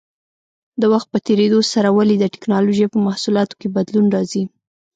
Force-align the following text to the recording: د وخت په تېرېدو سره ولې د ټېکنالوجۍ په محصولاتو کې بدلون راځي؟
د 0.81 0.83
وخت 0.93 1.07
په 1.13 1.19
تېرېدو 1.27 1.59
سره 1.73 1.89
ولې 1.97 2.15
د 2.17 2.23
ټېکنالوجۍ 2.33 2.85
په 2.91 2.99
محصولاتو 3.07 3.57
کې 3.59 3.67
بدلون 3.75 4.05
راځي؟ 4.15 4.43